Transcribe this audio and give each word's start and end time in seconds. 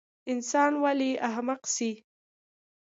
انسان 0.31 0.71
ولۍ 0.83 1.11
احمق 1.27 1.61
سي؟ 1.75 1.91